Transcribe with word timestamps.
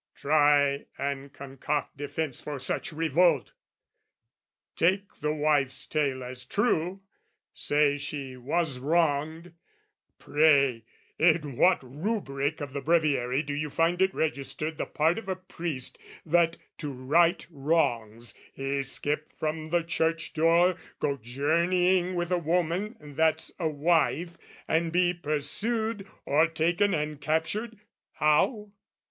Try 0.15 0.87
and 0.97 1.31
concoct 1.31 1.95
defence 1.97 2.41
for 2.41 2.57
such 2.57 2.91
revolt! 2.91 3.51
Take 4.75 5.17
the 5.19 5.31
wife's 5.31 5.85
tale 5.85 6.23
as 6.23 6.43
true, 6.43 7.01
say 7.53 7.97
she 7.97 8.35
was 8.35 8.79
wronged, 8.79 9.53
Pray, 10.17 10.85
in 11.19 11.55
what 11.55 11.77
rubric 11.83 12.61
of 12.61 12.73
the 12.73 12.81
breviary 12.81 13.43
Do 13.43 13.53
you 13.53 13.69
find 13.69 14.01
it 14.01 14.11
registered 14.15 14.79
the 14.79 14.87
part 14.87 15.19
of 15.19 15.29
a 15.29 15.35
priest 15.35 15.99
That 16.25 16.57
to 16.79 16.91
right 16.91 17.45
wrongs 17.51 18.33
he 18.55 18.81
skip 18.81 19.31
from 19.31 19.67
the 19.67 19.83
church 19.83 20.33
door, 20.33 20.77
Go 20.99 21.17
journeying 21.17 22.15
with 22.15 22.31
a 22.31 22.39
woman 22.39 22.95
that's 22.99 23.51
a 23.59 23.69
wife, 23.69 24.35
And 24.67 24.91
be 24.91 25.13
pursued, 25.13 26.07
o'ertaken, 26.27 26.95
and 26.95 27.21
captured...how? 27.21 28.71